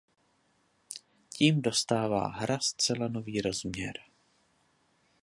Tím 1.29 1.61
dostává 1.61 2.27
hra 2.27 2.59
zcela 2.59 3.07
nový 3.07 3.41
rozměr. 3.41 3.93